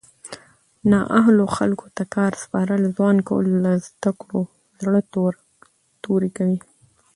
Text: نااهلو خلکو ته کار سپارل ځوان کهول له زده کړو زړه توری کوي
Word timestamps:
نااهلو 0.91 1.45
خلکو 1.57 1.85
ته 1.95 2.03
کار 2.15 2.31
سپارل 2.43 2.83
ځوان 2.95 3.17
کهول 3.27 3.47
له 3.63 3.71
زده 3.87 4.11
کړو 4.21 4.41
زړه 4.83 5.01
توری 6.03 6.29
کوي 6.37 6.59